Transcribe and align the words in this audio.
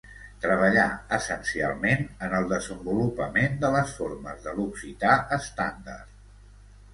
Treballà 0.43 0.85
essencialment 1.17 2.01
en 2.27 2.33
el 2.37 2.47
desenvolupament 2.53 3.59
de 3.65 3.71
les 3.77 3.93
formes 3.99 4.43
de 4.49 4.55
l'occità 4.61 5.13
estàndard. 5.39 6.19